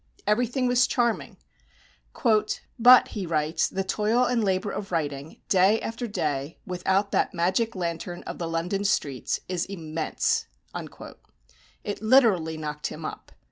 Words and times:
Everything 0.25 0.65
was 0.65 0.87
charming; 0.87 1.37
"but," 2.79 3.07
he 3.09 3.27
writes, 3.27 3.67
"the 3.69 3.83
toil 3.83 4.23
and 4.25 4.43
labour 4.43 4.71
of 4.71 4.91
writing, 4.91 5.41
day 5.47 5.79
after 5.79 6.07
day, 6.07 6.57
without 6.65 7.11
that 7.11 7.35
magic 7.35 7.75
lantern 7.75 8.23
(of 8.23 8.39
the 8.39 8.47
London 8.47 8.83
streets) 8.83 9.41
is 9.47 9.67
IMMENSE!" 9.69 10.47
It 11.83 12.01
literally 12.01 12.57
knocked 12.57 12.87
him 12.87 13.05
up. 13.05 13.31